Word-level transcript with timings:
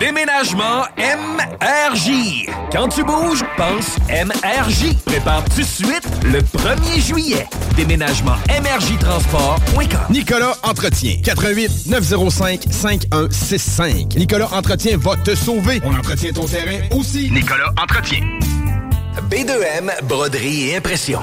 Déménagement 0.00 0.84
MRJ. 0.98 2.46
Quand 2.72 2.88
tu 2.88 3.04
bouges, 3.04 3.44
pense 3.56 3.96
MRJ. 4.08 4.96
Prépare 5.04 5.44
tout 5.44 5.60
de 5.60 5.66
suite 5.66 6.06
le 6.24 6.40
1er 6.40 7.00
juillet. 7.00 7.46
Déménagement 7.76 8.36
MRJ 8.48 8.98
Transport.com. 8.98 9.86
Nicolas 10.10 10.56
Entretien. 10.62 11.16
88 11.24 11.86
905 11.86 12.64
5165. 12.70 14.16
Nicolas 14.16 14.48
Entretien 14.52 14.98
va 14.98 15.16
te 15.16 15.34
sauver. 15.34 15.80
On 15.84 15.94
entretient 15.94 16.32
ton 16.32 16.46
terrain 16.46 16.80
aussi. 16.90 17.30
Nicolas 17.30 17.72
Entretien. 17.80 18.20
B2M 19.30 19.90
Broderie 20.04 20.70
et 20.70 20.76
Impression. 20.76 21.20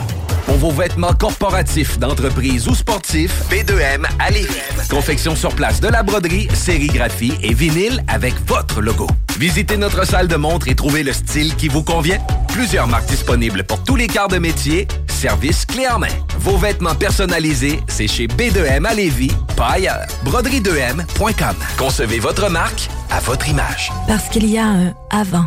Pour 0.52 0.72
vos 0.72 0.82
vêtements 0.82 1.14
corporatifs, 1.14 1.98
d'entreprise 1.98 2.68
ou 2.68 2.76
sportifs, 2.76 3.44
B2M 3.50 4.04
à 4.20 4.32
Lévis. 4.32 4.50
Confection 4.90 5.34
sur 5.34 5.56
place 5.56 5.80
de 5.80 5.88
la 5.88 6.04
broderie, 6.04 6.50
sérigraphie 6.54 7.32
et 7.42 7.54
vinyle 7.54 8.04
avec 8.10 8.34
votre 8.48 8.82
logo. 8.82 9.08
Visitez 9.40 9.78
notre 9.78 10.06
salle 10.06 10.28
de 10.28 10.36
montre 10.36 10.68
et 10.68 10.76
trouvez 10.76 11.04
le 11.04 11.14
style 11.14 11.56
qui 11.56 11.70
vous 11.70 11.84
convient. 11.84 12.20
Plusieurs 12.50 12.86
marques 12.88 13.06
disponibles 13.06 13.64
pour 13.64 13.82
tous 13.82 13.96
les 13.96 14.08
quarts 14.08 14.28
de 14.28 14.40
métier. 14.40 14.90
Service 15.08 15.66
clé 15.66 15.88
en 15.88 16.00
main. 16.00 16.08
Vos 16.40 16.58
vêtements 16.58 16.96
personnalisés, 16.96 17.80
c'est 17.88 18.10
chez 18.10 18.28
B2M 18.28 18.86
à 18.86 18.94
Lévis, 18.94 19.32
pas 19.56 19.76
ailleurs. 19.76 20.06
Broderie2M.com. 20.26 21.56
Concevez 21.78 22.20
votre 22.20 22.50
marque 22.50 22.90
à 23.10 23.22
votre 23.22 23.48
image. 23.48 23.90
Parce 24.06 24.28
qu'il 24.28 24.48
y 24.48 24.58
a 24.58 24.66
un 24.66 24.94
avant 25.12 25.46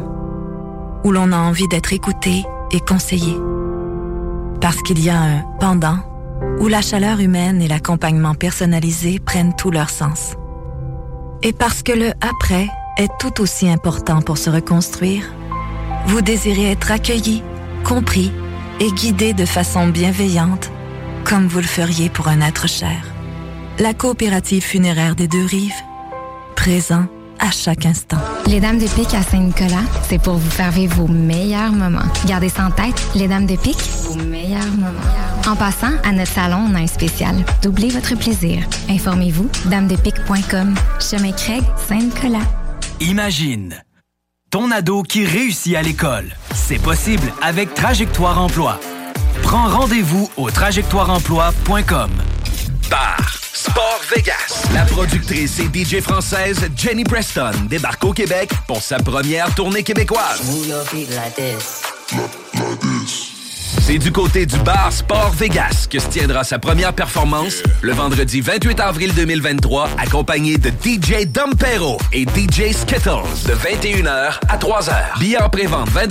où 1.04 1.12
l'on 1.12 1.30
a 1.32 1.36
envie 1.36 1.68
d'être 1.68 1.92
écouté 1.92 2.42
et 2.72 2.80
conseillé. 2.80 3.36
Parce 4.64 4.80
qu'il 4.80 5.04
y 5.04 5.10
a 5.10 5.20
un 5.20 5.42
pendant 5.60 5.98
où 6.58 6.68
la 6.68 6.80
chaleur 6.80 7.20
humaine 7.20 7.60
et 7.60 7.68
l'accompagnement 7.68 8.32
personnalisé 8.32 9.18
prennent 9.18 9.54
tout 9.54 9.70
leur 9.70 9.90
sens. 9.90 10.36
Et 11.42 11.52
parce 11.52 11.82
que 11.82 11.92
le 11.92 12.12
après 12.22 12.68
est 12.96 13.10
tout 13.20 13.42
aussi 13.42 13.68
important 13.68 14.22
pour 14.22 14.38
se 14.38 14.48
reconstruire, 14.48 15.24
vous 16.06 16.22
désirez 16.22 16.70
être 16.70 16.90
accueilli, 16.90 17.42
compris 17.84 18.32
et 18.80 18.90
guidé 18.90 19.34
de 19.34 19.44
façon 19.44 19.88
bienveillante, 19.88 20.70
comme 21.24 21.46
vous 21.46 21.60
le 21.60 21.64
feriez 21.64 22.08
pour 22.08 22.28
un 22.28 22.40
être 22.40 22.66
cher. 22.66 23.04
La 23.78 23.92
coopérative 23.92 24.62
funéraire 24.62 25.14
des 25.14 25.28
deux 25.28 25.44
rives, 25.44 25.74
présent 26.56 27.04
à 27.38 27.50
chaque 27.50 27.84
instant. 27.84 28.16
Les 28.46 28.60
Dames 28.60 28.78
de 28.78 28.86
Pique 28.86 29.12
à 29.12 29.22
Saint-Nicolas, 29.22 29.84
c'est 30.08 30.22
pour 30.22 30.36
vous 30.36 30.50
faire 30.50 30.70
vos 30.70 31.08
meilleurs 31.08 31.72
moments. 31.72 32.08
Gardez 32.26 32.48
ça 32.48 32.64
en 32.64 32.70
tête, 32.70 33.06
les 33.14 33.28
Dames 33.28 33.46
de 33.46 33.56
Pique, 33.56 33.90
vos 34.16 34.24
meilleurs 34.24 34.72
moments. 34.78 35.46
En 35.46 35.56
passant, 35.56 35.92
à 36.04 36.12
notre 36.12 36.30
salon, 36.30 36.68
on 36.70 36.74
a 36.74 36.80
un 36.80 36.86
spécial. 36.86 37.36
Doublez 37.62 37.88
votre 37.88 38.14
plaisir. 38.16 38.66
Informez-vous, 38.88 39.50
damesdepique.com. 39.66 40.74
Chemin 41.00 41.32
Craig, 41.32 41.62
Saint-Nicolas. 41.88 42.46
Imagine 43.00 43.82
ton 44.50 44.70
ado 44.70 45.02
qui 45.02 45.24
réussit 45.26 45.74
à 45.74 45.82
l'école. 45.82 46.32
C'est 46.54 46.78
possible 46.78 47.32
avec 47.42 47.74
Trajectoire 47.74 48.40
Emploi. 48.40 48.78
Prends 49.42 49.66
rendez-vous 49.66 50.30
au 50.36 50.50
trajectoireemploi.com. 50.50 52.10
Bar 52.88 53.34
Sport 53.52 54.00
Vegas. 54.14 54.68
La 54.72 54.84
productrice 54.84 55.58
et 55.58 55.64
DJ 55.64 56.00
française 56.00 56.68
Jenny 56.76 57.02
Preston 57.02 57.50
débarque 57.68 58.04
au 58.04 58.12
Québec 58.12 58.50
pour 58.68 58.80
sa 58.80 58.98
première 58.98 59.52
tournée 59.54 59.82
québécoise. 59.82 60.42
C'est 63.86 63.98
du 63.98 64.10
côté 64.10 64.46
du 64.46 64.56
bar 64.60 64.90
Sport 64.90 65.32
Vegas 65.32 65.88
que 65.90 65.98
se 65.98 66.08
tiendra 66.08 66.42
sa 66.42 66.58
première 66.58 66.94
performance 66.94 67.62
le 67.82 67.92
vendredi 67.92 68.40
28 68.40 68.80
avril 68.80 69.12
2023, 69.12 69.90
accompagné 69.98 70.56
de 70.56 70.70
DJ 70.70 71.26
Dompero 71.26 71.98
et 72.10 72.22
DJ 72.22 72.72
Skittles 72.72 73.28
de 73.46 73.52
21h 73.52 74.40
à 74.48 74.56
3h. 74.56 75.18
Billets 75.20 75.42
en 75.42 75.50
pré-vente 75.50 75.90
20 75.90 76.08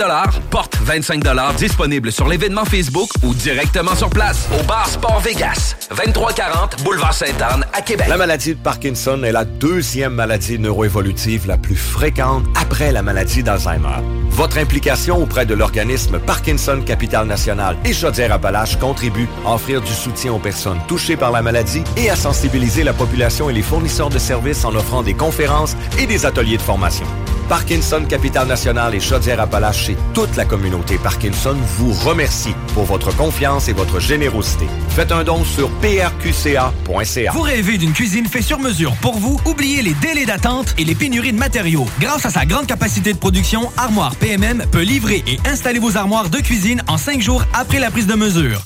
porte 0.52 0.78
25 0.84 1.24
disponible 1.58 2.12
sur 2.12 2.28
l'événement 2.28 2.64
Facebook 2.64 3.10
ou 3.24 3.34
directement 3.34 3.96
sur 3.96 4.12
place 4.12 4.48
au 4.60 4.64
bar 4.66 4.88
Sport 4.88 5.22
Vegas, 5.22 5.76
2340 5.98 6.84
Boulevard 6.84 7.16
Sainte-Anne 7.16 7.66
à 7.74 7.82
Québec. 7.82 8.06
La 8.08 8.18
maladie 8.18 8.54
de 8.54 8.60
Parkinson 8.60 9.24
est 9.24 9.32
la 9.32 9.46
deuxième 9.46 10.14
maladie 10.14 10.60
neuroévolutive 10.60 11.48
la 11.48 11.58
plus 11.58 11.76
fréquente 11.76 12.46
après 12.54 12.92
la 12.92 13.02
maladie 13.02 13.42
d'Alzheimer. 13.42 14.04
Votre 14.30 14.60
implication 14.60 15.18
auprès 15.22 15.48
de 15.48 15.56
l'organisme 15.56 16.20
Parkinson 16.20 16.82
Capital 16.86 17.26
National 17.26 17.63
et 17.86 17.94
Chaudière-Appalaches 17.94 18.78
contribue 18.78 19.28
à 19.46 19.56
offrir 19.56 19.82
du 19.82 19.92
soutien 19.92 20.34
aux 20.34 20.40
personnes 20.40 20.80
touchées 20.88 21.18
par 21.18 21.32
la 21.32 21.42
maladie 21.42 21.84
et 21.98 22.10
à 22.10 22.16
sensibiliser 22.16 22.84
la 22.84 22.94
population 22.94 23.50
et 23.50 23.54
les 23.54 23.62
fournisseurs 23.62 24.10
de 24.10 24.20
services 24.20 24.66
en 24.66 24.76
offrant 24.76 25.04
des 25.04 25.14
conférences 25.14 25.76
et 26.00 26.06
des 26.06 26.26
ateliers 26.26 26.58
de 26.58 26.62
formation. 26.62 27.06
Parkinson 27.50 28.06
Capital 28.08 28.48
National 28.48 28.96
et 28.96 29.00
Chaudière-Appalaches 29.00 29.90
et 29.90 29.98
toute 30.14 30.36
la 30.38 30.46
communauté 30.46 30.98
Parkinson 30.98 31.56
vous 31.78 31.92
remercie 31.92 32.56
pour 32.74 32.86
votre 32.86 33.16
confiance 33.16 33.68
et 33.68 33.74
votre 33.74 34.00
générosité. 34.00 34.66
Faites 34.90 35.12
un 35.12 35.24
don 35.24 35.44
sur 35.44 35.70
prqca.ca. 35.82 37.32
Vous 37.34 37.42
rêvez 37.42 37.78
d'une 37.78 37.92
cuisine 37.92 38.28
faite 38.28 38.44
sur 38.44 38.60
mesure 38.60 38.94
pour 39.02 39.18
vous? 39.18 39.40
Oubliez 39.46 39.82
les 39.82 39.94
délais 39.94 40.26
d'attente 40.26 40.74
et 40.78 40.86
les 40.86 40.96
pénuries 40.96 41.34
de 41.34 41.38
matériaux. 41.38 41.86
Grâce 42.00 42.26
à 42.26 42.30
sa 42.30 42.46
grande 42.46 42.66
capacité 42.66 43.12
de 43.14 43.18
production, 43.18 43.72
Armoire 43.78 44.16
PMM 44.16 44.66
peut 44.72 44.82
livrer 44.82 45.24
et 45.28 45.38
installer 45.46 45.80
vos 45.80 45.98
armoires 45.98 46.30
de 46.30 46.40
cuisine 46.40 46.82
en 46.88 46.98
cinq 46.98 47.22
jours 47.22 47.44
après 47.54 47.80
la 47.80 47.92
prise 47.92 48.08
de 48.08 48.16
mesure. 48.16 48.62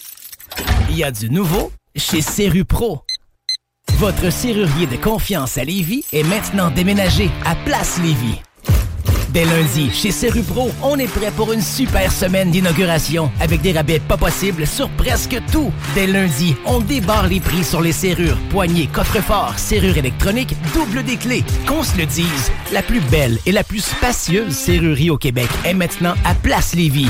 Il 0.90 0.98
y 0.98 1.04
a 1.04 1.12
du 1.12 1.30
nouveau 1.30 1.72
chez 1.96 2.22
Serru 2.22 2.66
Pro. 2.66 3.02
Votre 3.98 4.32
serrurier 4.32 4.88
de 4.88 4.96
confiance 4.96 5.58
à 5.58 5.64
Lévis 5.64 6.06
est 6.14 6.24
maintenant 6.24 6.72
déménagé 6.72 7.30
à 7.46 7.56
Place 7.56 8.00
Lévis. 8.00 8.40
Dès 9.30 9.44
lundi, 9.44 9.92
chez 9.92 10.12
Serupro, 10.12 10.72
on 10.82 10.98
est 10.98 11.08
prêt 11.08 11.32
pour 11.36 11.52
une 11.52 11.62
super 11.62 12.12
semaine 12.12 12.50
d'inauguration 12.50 13.30
avec 13.42 13.62
des 13.62 13.74
rabais 13.74 14.00
pas 14.00 14.16
possibles 14.16 14.66
sur 14.66 14.90
presque 14.92 15.38
tout. 15.52 15.72
Dès 15.94 16.08
lundi, 16.08 16.56
on 16.66 16.80
débarre 16.80 17.28
les 17.28 17.42
prix 17.42 17.64
sur 17.64 17.82
les 17.82 17.92
serrures, 17.92 18.38
poignées, 18.50 18.88
coffres-forts, 18.88 19.60
serrures 19.60 19.98
électroniques, 19.98 20.56
double 20.74 21.04
des 21.04 21.18
clés. 21.18 21.44
Qu'on 21.68 21.84
se 21.84 21.98
le 21.98 22.06
dise, 22.06 22.52
la 22.72 22.82
plus 22.82 23.02
belle 23.02 23.38
et 23.46 23.52
la 23.52 23.64
plus 23.64 23.84
spacieuse 23.84 24.56
serrurerie 24.56 25.10
au 25.10 25.18
Québec 25.18 25.50
est 25.66 25.74
maintenant 25.74 26.16
à 26.24 26.34
Place 26.34 26.74
Lévis. 26.74 27.10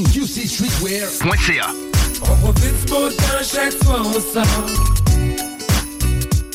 qcstreetwear.ca. 0.03 1.71
On 2.23 2.35
profite 2.37 2.85
du 2.85 2.91
beau 2.91 3.09
temps, 3.09 3.43
chaque 3.43 3.83
fois 3.83 4.01
on 4.05 4.13
sort. 4.13 4.91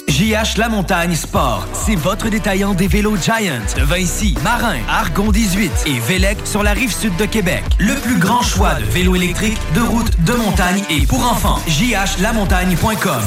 JH 0.08 0.56
La 0.56 0.70
Montagne 0.70 1.14
Sport, 1.14 1.66
c'est 1.74 1.94
votre 1.94 2.30
détaillant 2.30 2.72
des 2.72 2.88
vélos 2.88 3.18
Giant 3.18 3.60
de 3.76 3.82
Vinci, 3.82 4.34
Marin, 4.42 4.78
Argon 4.88 5.30
18 5.30 5.70
et 5.86 5.98
Vélec 5.98 6.38
sur 6.44 6.62
la 6.62 6.72
rive 6.72 6.94
sud 6.94 7.14
de 7.16 7.26
Québec. 7.26 7.62
Le 7.78 7.94
plus 7.96 8.18
grand 8.18 8.40
choix 8.40 8.74
de 8.74 8.84
vélos 8.84 9.14
électriques, 9.14 9.58
de 9.74 9.82
route, 9.82 10.24
de 10.24 10.32
montagne 10.32 10.82
et 10.88 11.04
pour 11.06 11.22
enfants. 11.30 11.58
jhlamontagne.com 11.68 13.22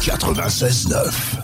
96.9 0.00 1.43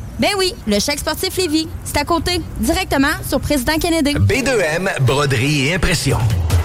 Ben 0.21 0.29
oui, 0.37 0.53
le 0.67 0.77
chèque 0.77 0.99
sportif 0.99 1.35
Lévis. 1.35 1.67
C'est 1.83 1.97
à 1.97 2.05
côté, 2.05 2.41
directement 2.59 3.07
sur 3.27 3.39
Président 3.39 3.73
Kennedy. 3.79 4.13
B2M, 4.13 5.01
broderie 5.01 5.69
et 5.69 5.73
impression. 5.73 6.19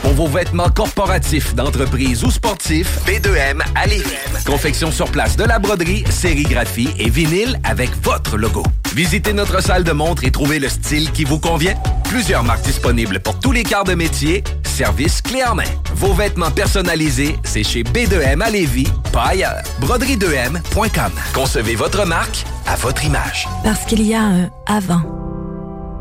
Pour 0.07 0.29
vos 0.29 0.29
vêtements 0.29 0.71
corporatifs, 0.71 1.53
d'entreprise 1.57 2.23
ou 2.23 2.31
sportifs, 2.31 3.01
B2M 3.09 3.61
à 3.75 3.87
Lévis. 3.89 4.05
Confection 4.47 4.93
sur 4.93 5.11
place 5.11 5.37
de 5.37 5.43
la 5.43 5.59
broderie, 5.59 6.05
sérigraphie 6.09 6.91
et 6.97 7.11
vinyle 7.11 7.59
avec 7.65 7.91
votre 8.05 8.37
logo. 8.37 8.63
Visitez 8.95 9.33
notre 9.33 9.61
salle 9.61 9.83
de 9.83 9.91
montre 9.91 10.23
et 10.23 10.31
trouvez 10.31 10.61
le 10.61 10.69
style 10.69 11.11
qui 11.11 11.25
vous 11.25 11.41
convient. 11.41 11.75
Plusieurs 12.05 12.45
marques 12.45 12.63
disponibles 12.63 13.19
pour 13.19 13.41
tous 13.41 13.51
les 13.51 13.65
quarts 13.65 13.83
de 13.83 13.95
métier. 13.95 14.45
Service 14.63 15.21
clé 15.23 15.43
en 15.43 15.57
main. 15.57 15.65
Vos 15.97 16.15
vêtements 16.15 16.53
personnalisés, 16.53 17.35
c'est 17.43 17.65
chez 17.65 17.83
B2M 17.83 18.43
à 18.43 18.51
Lévis, 18.51 18.87
pas 19.13 19.31
ailleurs. 19.31 19.65
Broderie2M.com. 19.81 21.11
Concevez 21.35 21.75
votre 21.75 22.07
marque 22.07 22.45
à 22.69 22.77
votre 22.77 23.05
image. 23.05 23.49
Parce 23.65 23.85
qu'il 23.87 24.03
y 24.03 24.15
a 24.15 24.23
un 24.23 24.51
avant 24.67 25.03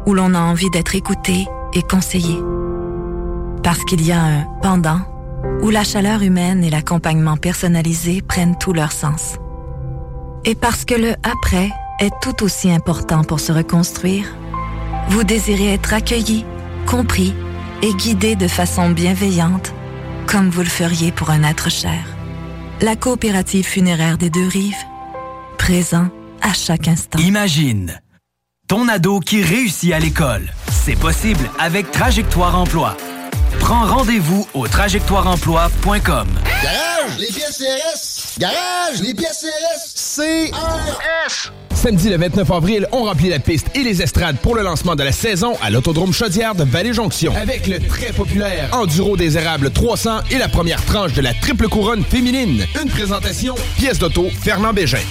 où 0.05 0.13
l'on 0.13 0.35
a 0.35 0.39
envie 0.41 0.69
d'être 0.69 0.93
écouté 0.93 1.47
et 1.73 1.81
conseillé. 1.81 2.37
Parce 3.65 3.83
qu'il 3.83 4.05
y 4.05 4.11
a 4.11 4.21
un 4.21 4.43
pendant 4.61 4.99
où 5.63 5.71
la 5.71 5.83
chaleur 5.83 6.21
humaine 6.21 6.63
et 6.63 6.69
l'accompagnement 6.69 7.35
personnalisé 7.35 8.21
prennent 8.21 8.55
tout 8.59 8.73
leur 8.73 8.91
sens. 8.91 9.37
Et 10.45 10.53
parce 10.53 10.85
que 10.85 10.93
le 10.93 11.15
après 11.23 11.71
est 11.99 12.13
tout 12.21 12.43
aussi 12.43 12.69
important 12.69 13.23
pour 13.23 13.39
se 13.39 13.51
reconstruire, 13.51 14.27
vous 15.09 15.23
désirez 15.23 15.73
être 15.73 15.95
accueilli, 15.95 16.45
compris 16.85 17.33
et 17.81 17.91
guidé 17.95 18.35
de 18.35 18.47
façon 18.47 18.91
bienveillante, 18.91 19.73
comme 20.27 20.51
vous 20.51 20.61
le 20.61 20.67
feriez 20.67 21.11
pour 21.11 21.31
un 21.31 21.41
être 21.41 21.71
cher. 21.71 22.05
La 22.81 22.95
coopérative 22.95 23.65
funéraire 23.65 24.19
des 24.19 24.29
deux 24.29 24.47
rives, 24.47 24.75
présent 25.57 26.09
à 26.43 26.53
chaque 26.53 26.87
instant. 26.87 27.17
Imagine 27.17 27.99
ton 28.67 28.87
ado 28.89 29.19
qui 29.21 29.41
réussit 29.41 29.91
à 29.91 29.97
l'école. 29.97 30.53
C'est 30.69 30.99
possible 30.99 31.49
avec 31.57 31.89
Trajectoire 31.89 32.59
Emploi. 32.59 32.95
Prends 33.65 33.87
rendez-vous 33.87 34.47
au 34.53 34.67
trajectoireemploi.com. 34.67 36.27
Garage, 36.61 37.17
les 37.17 37.25
pièces 37.25 37.57
CRS. 37.57 38.37
Garage, 38.37 39.01
les 39.01 39.15
pièces 39.15 39.43
CRS. 39.43 40.51
CRS. 40.51 41.51
Samedi 41.73 42.09
le 42.09 42.17
29 42.17 42.51
avril, 42.51 42.87
on 42.91 43.05
remplit 43.05 43.29
la 43.29 43.39
piste 43.39 43.65
et 43.73 43.81
les 43.81 44.03
estrades 44.03 44.37
pour 44.37 44.53
le 44.53 44.61
lancement 44.61 44.95
de 44.95 45.01
la 45.01 45.11
saison 45.11 45.57
à 45.63 45.71
l'Autodrome 45.71 46.13
Chaudière 46.13 46.53
de 46.53 46.63
Vallée-Jonction. 46.63 47.33
Avec 47.35 47.65
le 47.65 47.79
très 47.79 48.13
populaire 48.13 48.69
Enduro 48.71 49.17
des 49.17 49.35
Érables 49.35 49.71
300 49.71 50.19
et 50.29 50.37
la 50.37 50.47
première 50.47 50.85
tranche 50.85 51.13
de 51.13 51.21
la 51.21 51.33
triple 51.33 51.67
couronne 51.67 52.03
féminine. 52.03 52.67
Une 52.79 52.91
présentation, 52.91 53.55
pièce 53.77 53.97
d'auto, 53.97 54.27
Fernand 54.43 54.73
Bégin. 54.73 55.01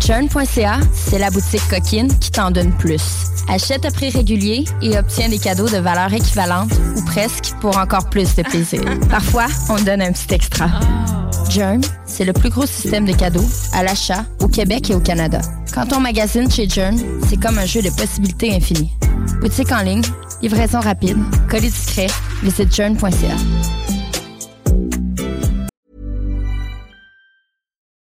Churn.ca, 0.00 0.80
c'est 0.94 1.18
la 1.18 1.28
boutique 1.28 1.68
coquine 1.68 2.18
qui 2.18 2.30
t'en 2.30 2.50
donne 2.50 2.74
plus. 2.78 3.27
Achète 3.48 3.84
à 3.84 3.90
prix 3.90 4.10
régulier 4.10 4.64
et 4.82 4.98
obtiens 4.98 5.28
des 5.28 5.38
cadeaux 5.38 5.68
de 5.68 5.78
valeur 5.78 6.12
équivalente 6.12 6.70
ou 6.96 7.04
presque 7.04 7.54
pour 7.60 7.76
encore 7.78 8.10
plus 8.10 8.34
de 8.34 8.42
plaisir. 8.42 8.82
Parfois, 9.10 9.46
on 9.70 9.82
donne 9.82 10.02
un 10.02 10.12
petit 10.12 10.34
extra. 10.34 10.68
Jern, 11.48 11.80
c'est 12.04 12.24
le 12.24 12.34
plus 12.34 12.50
gros 12.50 12.66
système 12.66 13.06
de 13.06 13.12
cadeaux 13.12 13.46
à 13.72 13.82
l'achat 13.82 14.24
au 14.40 14.48
Québec 14.48 14.90
et 14.90 14.94
au 14.94 15.00
Canada. 15.00 15.40
Quand 15.72 15.92
on 15.94 16.00
magasine 16.00 16.50
chez 16.50 16.68
Jern, 16.68 16.98
c'est 17.28 17.40
comme 17.40 17.58
un 17.58 17.66
jeu 17.66 17.80
de 17.80 17.90
possibilités 17.90 18.54
infinies. 18.54 18.92
Boutique 19.40 19.72
en 19.72 19.80
ligne, 19.80 20.02
livraison 20.42 20.80
rapide, 20.80 21.16
colis 21.48 21.70
discret, 21.70 22.08
visite 22.42 22.74
jern.ca. 22.74 23.87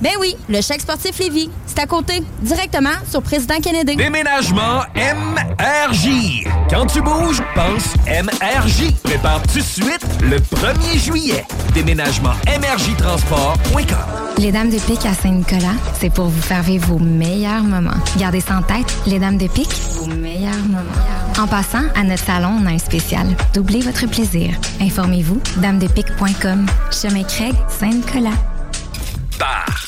Ben 0.00 0.12
oui, 0.20 0.36
le 0.48 0.60
chèque 0.60 0.80
sportif 0.82 1.18
Lévis. 1.18 1.50
C'est 1.66 1.80
à 1.80 1.86
côté, 1.86 2.22
directement 2.40 2.94
sur 3.10 3.20
Président 3.22 3.60
Kennedy. 3.60 3.96
Déménagement 3.96 4.82
MRJ. 4.94 6.44
Quand 6.70 6.86
tu 6.86 7.00
bouges, 7.02 7.42
pense 7.54 7.94
MRJ. 8.06 8.92
Prépare 9.02 9.42
tout 9.42 9.58
de 9.58 9.64
suite 9.64 10.06
le 10.22 10.38
1er 10.38 10.98
juillet. 10.98 11.44
Déménagement 11.74 12.34
MRJtransport.com. 12.46 14.18
Les 14.38 14.52
Dames 14.52 14.70
de 14.70 14.78
Pique 14.78 15.04
à 15.04 15.14
Saint-Nicolas, 15.14 15.74
c'est 15.98 16.10
pour 16.10 16.26
vous 16.26 16.42
faire 16.42 16.62
vivre 16.62 16.86
vos 16.86 16.98
meilleurs 17.00 17.64
moments. 17.64 17.90
Gardez 18.18 18.40
ça 18.40 18.58
en 18.58 18.62
tête, 18.62 18.86
les 19.06 19.18
Dames 19.18 19.38
de 19.38 19.48
Pique, 19.48 19.74
vos 19.94 20.06
meilleurs 20.06 20.54
moments. 20.58 21.38
En 21.38 21.48
passant, 21.48 21.82
à 21.96 22.04
notre 22.04 22.24
salon, 22.24 22.56
on 22.62 22.66
a 22.66 22.70
un 22.70 22.78
spécial. 22.78 23.26
Doublez 23.52 23.80
votre 23.80 24.06
plaisir. 24.06 24.54
Informez-vous, 24.80 25.40
damedepique.com. 25.56 26.66
Chemin 26.92 27.24
Craig, 27.24 27.54
Saint-Nicolas. 27.68 28.30
Bar 29.38 29.87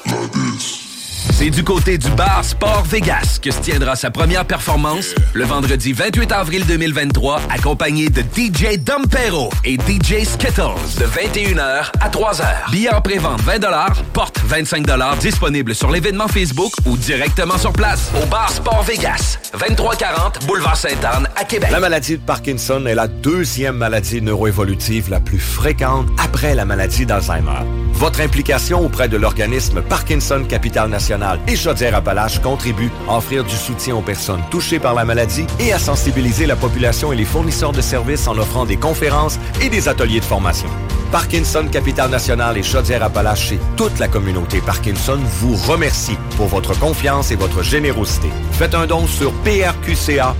C'est 1.41 1.49
du 1.49 1.63
côté 1.63 1.97
du 1.97 2.07
bar 2.11 2.45
Sport 2.45 2.83
Vegas 2.83 3.39
que 3.41 3.49
se 3.49 3.59
tiendra 3.61 3.95
sa 3.95 4.11
première 4.11 4.45
performance 4.45 5.15
le 5.33 5.43
vendredi 5.43 5.91
28 5.91 6.31
avril 6.33 6.63
2023, 6.67 7.41
accompagné 7.49 8.09
de 8.09 8.21
DJ 8.21 8.77
Dompero 8.77 9.49
et 9.65 9.73
DJ 9.73 10.23
Skittles 10.23 10.99
de 10.99 11.05
21h 11.05 11.89
à 11.99 12.09
3h. 12.09 12.69
Billets 12.69 12.93
en 12.93 13.01
pré-vente 13.01 13.41
20 13.41 13.59
porte 14.13 14.39
25 14.45 14.85
disponible 15.19 15.73
sur 15.73 15.89
l'événement 15.89 16.27
Facebook 16.27 16.73
ou 16.85 16.95
directement 16.95 17.57
sur 17.57 17.73
place 17.73 18.11
au 18.21 18.27
bar 18.27 18.51
Sport 18.51 18.83
Vegas, 18.83 19.39
2340 19.59 20.45
Boulevard 20.45 20.77
Sainte-Anne 20.77 21.27
à 21.35 21.43
Québec. 21.43 21.71
La 21.71 21.79
maladie 21.79 22.17
de 22.17 22.23
Parkinson 22.23 22.85
est 22.85 22.93
la 22.93 23.07
deuxième 23.07 23.77
maladie 23.77 24.21
neuroévolutive 24.21 25.09
la 25.09 25.19
plus 25.19 25.39
fréquente 25.39 26.05
après 26.23 26.53
la 26.53 26.65
maladie 26.65 27.07
d'Alzheimer. 27.07 27.65
Votre 27.93 28.21
implication 28.21 28.85
auprès 28.85 29.09
de 29.09 29.17
l'organisme 29.17 29.81
Parkinson 29.81 30.43
Capital 30.47 30.89
National 30.89 31.30
et 31.47 31.55
Chaudière-Appalaches 31.55 32.39
contribue 32.39 32.91
à 33.07 33.17
offrir 33.17 33.43
du 33.43 33.55
soutien 33.55 33.95
aux 33.95 34.01
personnes 34.01 34.41
touchées 34.49 34.79
par 34.79 34.93
la 34.93 35.05
maladie 35.05 35.45
et 35.59 35.73
à 35.73 35.79
sensibiliser 35.79 36.45
la 36.45 36.55
population 36.55 37.11
et 37.11 37.15
les 37.15 37.25
fournisseurs 37.25 37.71
de 37.71 37.81
services 37.81 38.27
en 38.27 38.37
offrant 38.37 38.65
des 38.65 38.77
conférences 38.77 39.39
et 39.61 39.69
des 39.69 39.87
ateliers 39.87 40.19
de 40.19 40.25
formation. 40.25 40.69
Parkinson 41.11 41.67
Capital 41.69 42.09
National 42.09 42.57
et 42.57 42.63
Chaudière-Appalaches 42.63 43.51
et 43.51 43.59
toute 43.75 43.99
la 43.99 44.07
communauté 44.07 44.61
Parkinson 44.61 45.19
vous 45.41 45.55
remercie 45.55 46.17
pour 46.37 46.47
votre 46.47 46.77
confiance 46.79 47.31
et 47.31 47.35
votre 47.35 47.61
générosité. 47.61 48.29
Faites 48.53 48.73
un 48.73 48.87
don 48.87 49.05
sur 49.07 49.33
prqca.ca. 49.43 50.35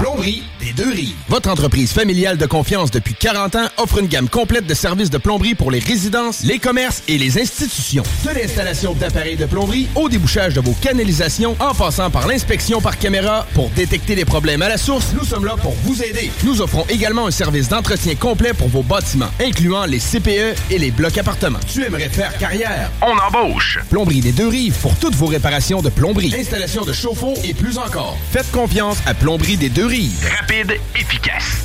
Plomberie 0.00 0.42
des 0.58 0.72
deux 0.72 0.90
rives. 0.90 1.14
Votre 1.28 1.50
entreprise 1.50 1.92
familiale 1.92 2.36
de 2.36 2.46
confiance 2.46 2.90
depuis 2.90 3.14
40 3.14 3.54
ans 3.56 3.68
offre 3.76 3.98
une 3.98 4.08
gamme 4.08 4.28
complète 4.28 4.66
de 4.66 4.74
services 4.74 5.10
de 5.10 5.18
plomberie 5.18 5.54
pour 5.54 5.70
les 5.70 5.78
résidences, 5.78 6.42
les 6.42 6.58
commerces 6.58 7.04
et 7.06 7.16
les 7.16 7.40
institutions. 7.40 8.02
De 8.24 8.30
l'installation 8.30 8.94
d'appareils 8.94 9.36
de 9.36 9.46
plomberie 9.46 9.88
au 9.94 10.08
débouchage 10.08 10.54
de 10.54 10.60
vos 10.60 10.74
canalisations 10.80 11.56
en 11.60 11.74
passant 11.74 12.10
par 12.10 12.26
l'inspection 12.26 12.80
par 12.80 12.98
caméra 12.98 13.46
pour 13.54 13.70
détecter 13.70 14.16
les 14.16 14.24
problèmes 14.24 14.62
à 14.62 14.68
la 14.68 14.78
source, 14.78 15.12
nous 15.14 15.24
sommes 15.24 15.44
là 15.44 15.54
pour 15.62 15.74
vous 15.84 16.02
aider. 16.02 16.32
Nous 16.42 16.60
offrons 16.60 16.84
également 16.88 17.26
un 17.26 17.30
service 17.30 17.68
d'entretien 17.68 18.16
complet 18.16 18.52
pour 18.52 18.68
vos 18.68 18.82
bâtiments, 18.82 19.30
incluant 19.40 19.84
les 19.84 20.00
CPE 20.08 20.54
et 20.70 20.78
les 20.78 20.90
blocs 20.90 21.18
appartements. 21.18 21.58
Tu 21.70 21.84
aimerais 21.84 22.08
faire 22.08 22.36
carrière? 22.38 22.90
On 23.02 23.14
embauche. 23.18 23.78
Plomberie 23.90 24.20
des 24.20 24.32
deux 24.32 24.48
rives 24.48 24.78
pour 24.78 24.94
toutes 24.96 25.14
vos 25.14 25.26
réparations 25.26 25.82
de 25.82 25.90
plomberie, 25.90 26.34
installation 26.34 26.82
de 26.82 26.94
chauffe-eau 26.94 27.34
et 27.44 27.52
plus 27.52 27.76
encore. 27.76 28.16
Faites 28.32 28.50
confiance 28.50 28.96
à 29.04 29.12
Plomberie 29.12 29.58
des 29.58 29.68
deux 29.68 29.84
rives. 29.86 30.26
Rapide, 30.40 30.78
efficace. 30.94 31.58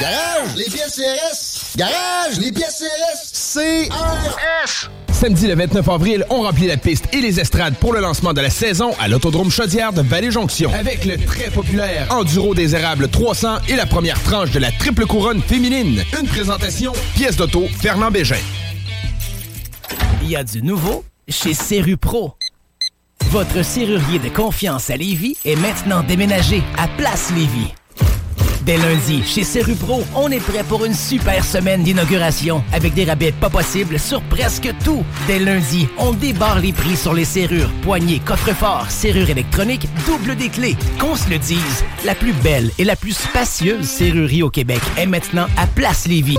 Garage, 0.00 0.56
les 0.56 0.64
pièces 0.64 0.96
CRS. 0.96 1.76
Garage, 1.76 2.38
les 2.38 2.52
pièces 2.52 2.82
CRS. 2.82 3.88
CRS. 3.88 4.90
Samedi 5.16 5.46
le 5.46 5.54
29 5.54 5.88
avril, 5.88 6.26
on 6.28 6.42
remplit 6.42 6.66
la 6.66 6.76
piste 6.76 7.06
et 7.14 7.22
les 7.22 7.40
estrades 7.40 7.74
pour 7.76 7.94
le 7.94 8.00
lancement 8.00 8.34
de 8.34 8.42
la 8.42 8.50
saison 8.50 8.92
à 9.00 9.08
l'Autodrome 9.08 9.50
Chaudière 9.50 9.94
de 9.94 10.02
Vallée-Jonction. 10.02 10.70
Avec 10.74 11.06
le 11.06 11.16
très 11.16 11.48
populaire 11.48 12.06
Enduro 12.10 12.54
des 12.54 12.74
Érables 12.74 13.08
300 13.08 13.60
et 13.70 13.76
la 13.76 13.86
première 13.86 14.22
tranche 14.22 14.50
de 14.50 14.58
la 14.58 14.70
triple 14.72 15.06
couronne 15.06 15.40
féminine. 15.40 16.02
Une 16.20 16.28
présentation, 16.28 16.92
pièce 17.14 17.38
d'auto, 17.38 17.64
Fernand 17.80 18.10
Bégin. 18.10 18.36
Il 20.22 20.28
y 20.28 20.36
a 20.36 20.44
du 20.44 20.60
nouveau 20.60 21.02
chez 21.26 21.54
Serru 21.54 21.96
Pro. 21.96 22.34
Votre 23.30 23.64
serrurier 23.64 24.18
de 24.18 24.28
confiance 24.28 24.90
à 24.90 24.98
Lévis 24.98 25.38
est 25.46 25.56
maintenant 25.56 26.02
déménagé 26.02 26.62
à 26.76 26.88
Place 26.88 27.32
Lévis. 27.34 27.72
Dès 28.66 28.78
lundi, 28.78 29.22
chez 29.22 29.44
Serupro, 29.44 30.02
on 30.16 30.28
est 30.28 30.40
prêt 30.40 30.64
pour 30.64 30.84
une 30.84 30.92
super 30.92 31.44
semaine 31.44 31.84
d'inauguration 31.84 32.64
avec 32.72 32.94
des 32.94 33.04
rabais 33.04 33.30
pas 33.30 33.48
possibles 33.48 33.96
sur 33.96 34.20
presque 34.22 34.68
tout. 34.84 35.04
Dès 35.28 35.38
lundi, 35.38 35.86
on 35.98 36.12
débarre 36.12 36.58
les 36.58 36.72
prix 36.72 36.96
sur 36.96 37.14
les 37.14 37.24
serrures, 37.24 37.70
poignées, 37.82 38.18
coffres-forts, 38.18 38.90
serrures 38.90 39.30
électroniques, 39.30 39.86
double 40.04 40.34
des 40.34 40.48
clés. 40.48 40.76
Qu'on 40.98 41.14
se 41.14 41.30
le 41.30 41.38
dise, 41.38 41.84
la 42.04 42.16
plus 42.16 42.32
belle 42.32 42.72
et 42.76 42.84
la 42.84 42.96
plus 42.96 43.16
spacieuse 43.16 43.86
serrurerie 43.86 44.42
au 44.42 44.50
Québec 44.50 44.80
est 44.96 45.06
maintenant 45.06 45.46
à 45.56 45.68
Place 45.68 46.08
Lévis. 46.08 46.38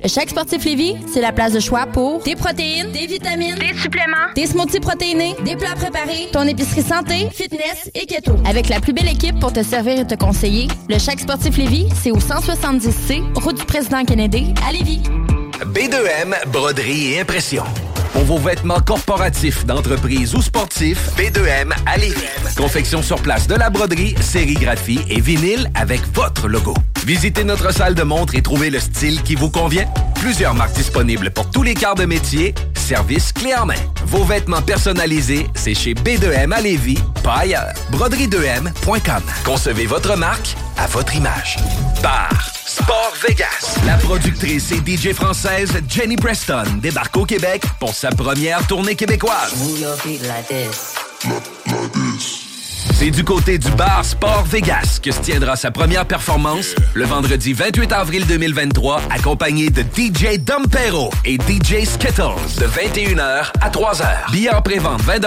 Le 0.00 0.08
Chèque 0.08 0.30
Sportif 0.30 0.64
Lévis, 0.64 0.94
c'est 1.12 1.20
la 1.20 1.32
place 1.32 1.52
de 1.52 1.58
choix 1.58 1.86
pour 1.86 2.22
des 2.22 2.36
protéines, 2.36 2.92
des 2.92 3.08
vitamines, 3.08 3.56
des 3.56 3.76
suppléments, 3.76 4.32
des 4.36 4.46
smoothies 4.46 4.78
protéinés, 4.78 5.34
des 5.44 5.56
plats 5.56 5.74
préparés, 5.74 6.28
ton 6.32 6.42
épicerie 6.42 6.82
santé, 6.82 7.28
fitness 7.32 7.90
et 7.96 8.06
keto. 8.06 8.36
Avec 8.46 8.68
la 8.68 8.78
plus 8.78 8.92
belle 8.92 9.08
équipe 9.08 9.40
pour 9.40 9.52
te 9.52 9.60
servir 9.60 9.98
et 9.98 10.06
te 10.06 10.14
conseiller, 10.14 10.68
le 10.88 10.98
Chèque 10.98 11.18
Sportif 11.18 11.56
Lévis, 11.56 11.88
c'est 12.00 12.12
au 12.12 12.18
170C, 12.18 13.24
route 13.42 13.58
du 13.58 13.64
président 13.64 14.04
Kennedy, 14.04 14.54
à 14.68 14.72
Lévis. 14.72 15.02
B2M, 15.64 16.46
broderie 16.52 17.14
et 17.14 17.20
impression. 17.20 17.64
Pour 18.12 18.22
vos 18.22 18.38
vêtements 18.38 18.80
corporatifs, 18.80 19.66
d'entreprise 19.66 20.32
ou 20.36 20.42
sportifs, 20.42 21.10
B2M 21.16 21.72
à 21.86 21.98
Lévis. 21.98 22.14
Confection 22.56 23.02
sur 23.02 23.20
place 23.20 23.48
de 23.48 23.56
la 23.56 23.68
broderie, 23.68 24.14
sérigraphie 24.20 25.00
et 25.10 25.20
vinyle 25.20 25.68
avec 25.74 26.02
votre 26.14 26.46
logo. 26.46 26.74
Visitez 27.08 27.42
notre 27.42 27.72
salle 27.72 27.94
de 27.94 28.02
montre 28.02 28.34
et 28.34 28.42
trouvez 28.42 28.68
le 28.68 28.78
style 28.78 29.22
qui 29.22 29.34
vous 29.34 29.48
convient. 29.48 29.86
Plusieurs 30.16 30.52
marques 30.52 30.74
disponibles 30.74 31.30
pour 31.30 31.48
tous 31.48 31.62
les 31.62 31.72
quarts 31.72 31.94
de 31.94 32.04
métier. 32.04 32.54
Service 32.74 33.32
clé 33.32 33.54
en 33.54 33.64
main. 33.64 33.80
Vos 34.04 34.24
vêtements 34.24 34.60
personnalisés, 34.60 35.46
c'est 35.54 35.72
chez 35.72 35.94
B2M 35.94 36.52
à 36.52 36.60
Lévis, 36.60 36.98
pas 37.24 37.36
ailleurs. 37.36 37.72
Broderie2M.com. 37.92 39.22
Concevez 39.42 39.86
votre 39.86 40.18
marque 40.18 40.54
à 40.76 40.86
votre 40.86 41.16
image. 41.16 41.56
Bar 42.02 42.30
Sport 42.66 43.14
Vegas. 43.26 43.78
La 43.86 43.94
productrice 43.94 44.70
et 44.72 44.76
DJ 44.76 45.14
française 45.14 45.80
Jenny 45.88 46.16
Preston 46.16 46.64
débarque 46.82 47.16
au 47.16 47.24
Québec 47.24 47.62
pour 47.80 47.94
sa 47.94 48.10
première 48.10 48.66
tournée 48.66 48.96
québécoise. 48.96 49.54
C'est 53.00 53.12
du 53.12 53.22
côté 53.22 53.58
du 53.58 53.70
bar 53.70 54.04
Sport 54.04 54.44
Vegas 54.46 54.98
que 55.00 55.12
se 55.12 55.20
tiendra 55.20 55.54
sa 55.54 55.70
première 55.70 56.04
performance 56.04 56.74
le 56.94 57.04
vendredi 57.04 57.52
28 57.52 57.92
avril 57.92 58.26
2023, 58.26 59.02
accompagné 59.10 59.70
de 59.70 59.82
DJ 59.82 60.40
Dompero 60.40 61.08
et 61.24 61.36
DJ 61.36 61.84
Skittles 61.84 62.58
de 62.58 62.66
21h 62.66 63.52
à 63.60 63.70
3h. 63.70 64.32
Billets 64.32 64.52
en 64.52 64.62
pré-vente 64.62 65.00
20 65.02 65.20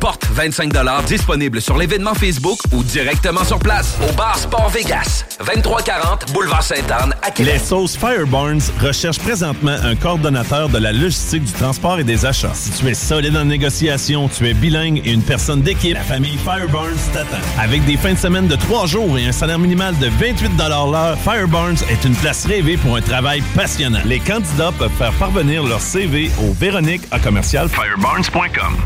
porte 0.00 0.26
25 0.32 0.70
disponible 1.06 1.62
sur 1.62 1.78
l'événement 1.78 2.12
Facebook 2.12 2.58
ou 2.72 2.84
directement 2.84 3.42
sur 3.42 3.58
place 3.58 3.96
au 4.06 4.12
bar 4.12 4.38
Sport 4.38 4.68
Vegas, 4.68 5.24
2340 5.46 6.30
Boulevard 6.34 6.62
Sainte-Anne 6.62 7.14
à 7.22 7.30
Québec. 7.30 7.54
Les 7.54 7.58
sauces 7.58 7.96
Fireburns 7.96 8.70
recherchent 8.82 9.20
présentement 9.20 9.76
un 9.82 9.96
coordonnateur 9.96 10.68
de 10.68 10.76
la 10.76 10.92
logistique 10.92 11.44
du 11.44 11.52
transport 11.52 11.98
et 11.98 12.04
des 12.04 12.26
achats. 12.26 12.52
Si 12.52 12.70
tu 12.72 12.86
es 12.86 12.92
solide 12.94 13.34
en 13.34 13.46
négociation, 13.46 14.28
tu 14.28 14.46
es 14.46 14.52
bilingue 14.52 15.00
et 15.06 15.12
une 15.12 15.22
personne 15.22 15.62
d'équipe, 15.62 15.94
la 15.94 16.02
famille 16.02 16.36
Fireburns 16.36 17.13
t'attend. 17.14 17.38
Avec 17.58 17.84
des 17.84 17.96
fins 17.96 18.12
de 18.12 18.18
semaine 18.18 18.46
de 18.46 18.56
3 18.56 18.86
jours 18.86 19.16
et 19.18 19.26
un 19.26 19.32
salaire 19.32 19.58
minimal 19.58 19.96
de 19.98 20.08
28 20.08 20.50
l'heure, 20.58 21.16
Fireburns 21.18 21.82
est 21.88 22.04
une 22.04 22.14
place 22.14 22.44
rêvée 22.46 22.76
pour 22.76 22.96
un 22.96 23.00
travail 23.00 23.42
passionnant. 23.54 24.00
Les 24.04 24.20
candidats 24.20 24.72
peuvent 24.78 24.92
faire 24.98 25.12
parvenir 25.12 25.62
leur 25.64 25.80
CV 25.80 26.30
au 26.42 26.52
Véronique 26.52 27.02
à 27.10 27.18
commercial 27.18 27.68
fireburns.com. 27.68 28.76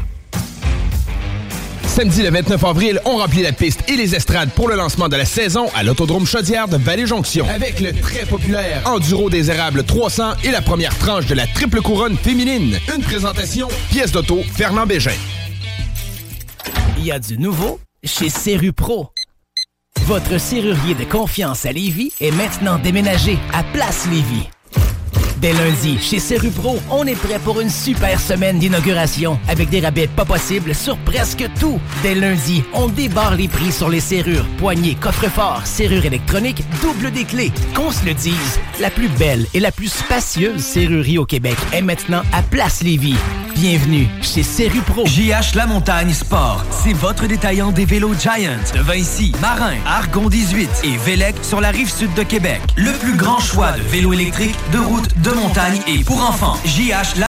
Samedi 1.87 2.23
le 2.23 2.31
29 2.31 2.63
avril, 2.63 3.01
on 3.07 3.17
remplit 3.17 3.43
la 3.43 3.51
piste 3.51 3.83
et 3.89 3.97
les 3.97 4.15
estrades 4.15 4.51
pour 4.51 4.69
le 4.69 4.77
lancement 4.77 5.09
de 5.09 5.17
la 5.17 5.25
saison 5.25 5.67
à 5.75 5.83
l'Autodrome 5.83 6.27
Chaudière 6.27 6.69
de 6.69 6.77
Vallée-Jonction. 6.77 7.45
Avec 7.49 7.81
le 7.81 7.93
très 7.93 8.25
populaire 8.25 8.83
Enduro 8.85 9.31
des 9.31 9.51
Érables 9.51 9.83
300 9.83 10.35
et 10.45 10.53
la 10.53 10.61
première 10.61 10.97
tranche 10.99 11.27
de 11.27 11.35
la 11.35 11.49
triple 11.49 11.81
couronne 11.81 12.17
féminine. 12.17 12.79
Une 12.95 13.03
présentation, 13.03 13.67
pièce 13.91 14.13
d'auto, 14.13 14.43
Fernand 14.55 14.87
Bégin. 14.87 15.11
Il 16.99 17.05
y 17.05 17.11
a 17.11 17.19
du 17.19 17.37
nouveau 17.37 17.81
chez 18.05 18.29
Serru 18.29 18.73
Pro. 18.73 19.09
Votre 20.03 20.39
serrurier 20.39 20.95
de 20.95 21.05
confiance 21.05 21.67
à 21.67 21.73
Lévis 21.73 22.13
est 22.21 22.31
maintenant 22.31 22.79
déménagé 22.79 23.39
à 23.53 23.63
Place 23.63 24.07
Lévis. 24.11 24.49
Dès 25.41 25.53
lundi, 25.53 25.99
chez 25.99 26.19
Serru 26.19 26.51
Pro, 26.51 26.79
on 26.91 27.07
est 27.07 27.15
prêt 27.15 27.39
pour 27.39 27.61
une 27.61 27.71
super 27.71 28.19
semaine 28.19 28.59
d'inauguration 28.59 29.39
avec 29.49 29.69
des 29.69 29.81
rabais 29.81 30.09
pas 30.09 30.25
possibles 30.25 30.75
sur 30.75 30.97
presque 30.99 31.49
tout. 31.61 31.81
Dès 32.03 32.15
lundi, 32.15 32.65
on 32.73 32.89
débarre 32.89 33.37
les 33.37 33.47
prix 33.47 33.71
sur 33.71 33.89
les 33.89 34.01
serrures, 34.01 34.47
poignées, 34.59 34.97
coffres-forts, 34.97 35.67
serrures 35.67 36.07
électroniques, 36.07 36.65
double 36.83 37.13
des 37.13 37.25
clés. 37.25 37.53
Qu'on 37.75 37.93
se 37.93 38.05
le 38.05 38.15
dise, 38.15 38.59
la 38.81 38.91
plus 38.91 39.09
belle 39.09 39.47
et 39.55 39.61
la 39.61 39.71
plus 39.71 39.93
spacieuse 39.93 40.63
serrurerie 40.63 41.19
au 41.19 41.27
Québec 41.27 41.57
est 41.73 41.83
maintenant 41.83 42.23
à 42.33 42.43
Place 42.43 42.83
Lévis. 42.83 43.17
Bienvenue 43.61 44.07
chez 44.23 44.45
Pro. 44.87 45.05
JH 45.05 45.57
La 45.57 45.67
Montagne 45.67 46.13
Sport, 46.13 46.65
c'est 46.71 46.93
votre 46.93 47.27
détaillant 47.27 47.73
des 47.73 47.85
vélos 47.85 48.15
Giant 48.15 48.57
de 48.73 48.79
Vinci, 48.79 49.33
Marin, 49.41 49.75
Argon 49.85 50.29
18 50.29 50.83
et 50.85 50.97
Vélec 50.97 51.35
sur 51.43 51.61
la 51.61 51.71
rive 51.71 51.91
sud 51.91 52.15
de 52.15 52.23
Québec. 52.23 52.61
Le 52.77 52.93
plus 53.01 53.17
grand 53.17 53.41
choix 53.41 53.73
de 53.73 53.83
vélos 53.83 54.13
électriques, 54.13 54.55
de 54.73 54.79
route, 54.79 55.09
de 55.23 55.31
montagne 55.33 55.81
et 55.89 56.05
pour 56.05 56.23
enfants. 56.23 56.57
JH 56.65 57.19
La 57.19 57.28